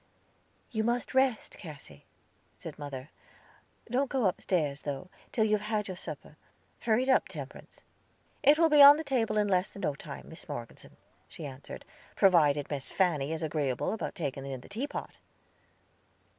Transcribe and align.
"You 0.71 0.83
must 0.83 1.13
rest, 1.13 1.59
Cassy," 1.59 2.05
said 2.57 2.79
mother. 2.79 3.11
"Don't 3.87 4.09
go 4.09 4.25
upstairs, 4.25 4.81
though, 4.81 5.11
till 5.31 5.45
you 5.45 5.51
have 5.51 5.67
had 5.67 5.87
your 5.87 5.95
supper. 5.95 6.37
Hurry 6.79 7.03
it 7.03 7.09
up, 7.09 7.27
Temperance." 7.27 7.81
"It 8.41 8.57
will 8.57 8.67
be 8.69 8.81
on 8.81 8.97
the 8.97 9.03
table 9.03 9.37
in 9.37 9.47
less 9.47 9.69
than 9.69 9.81
no 9.83 9.93
time, 9.93 10.27
Miss 10.27 10.49
Morgeson," 10.49 10.97
she 11.27 11.45
answered, 11.45 11.85
"provided 12.15 12.71
Miss 12.71 12.89
Fanny 12.89 13.31
is 13.31 13.43
agreeable 13.43 13.93
about 13.93 14.15
taking 14.15 14.43
in 14.43 14.61
the 14.61 14.69
teapot." 14.69 15.19